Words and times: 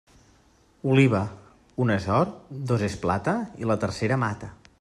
Oliva, 0.93 1.21
una 1.85 1.99
és 2.01 2.09
or, 2.21 2.33
dos 2.73 2.89
és 2.91 2.99
plata, 3.07 3.39
i 3.65 3.73
la 3.75 3.81
tercera 3.85 4.23
mata. 4.27 4.55